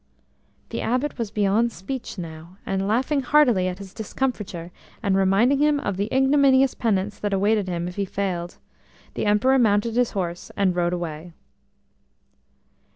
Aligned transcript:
The 0.69 0.81
Abbot 0.81 1.19
was 1.19 1.29
beyond 1.29 1.71
speech 1.71 2.17
now, 2.17 2.57
and, 2.65 2.87
laughing 2.87 3.21
heartily 3.21 3.67
at 3.67 3.77
his 3.77 3.93
discomfiture, 3.93 4.71
and 5.03 5.15
reminding 5.15 5.59
him 5.59 5.79
of 5.79 5.95
the 5.95 6.11
ignominious 6.11 6.73
penance 6.73 7.19
that 7.19 7.33
awaited 7.33 7.67
him 7.69 7.87
if 7.87 7.97
he 7.97 8.05
failed, 8.05 8.57
the 9.13 9.27
Emperor 9.27 9.59
mounted 9.59 9.95
his 9.95 10.09
horse 10.17 10.49
and 10.57 10.75
rode 10.75 10.93
away. 10.93 11.33